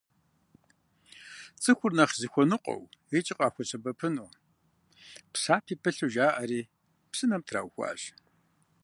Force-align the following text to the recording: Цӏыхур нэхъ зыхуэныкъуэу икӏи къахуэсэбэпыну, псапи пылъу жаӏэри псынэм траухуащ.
Цӏыхур 1.61 1.91
нэхъ 1.97 2.13
зыхуэныкъуэу 2.19 2.83
икӏи 3.17 3.33
къахуэсэбэпыну, 3.37 4.35
псапи 5.31 5.75
пылъу 5.81 6.11
жаӏэри 6.13 6.61
псынэм 7.11 7.41
траухуащ. 7.47 8.01